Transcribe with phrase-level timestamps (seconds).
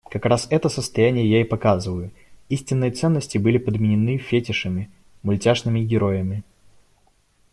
[0.09, 2.09] Как раз это состояние я и показываю,
[2.49, 4.89] истинные ценности были подменены фетишами,
[5.21, 6.43] мультяшными героями.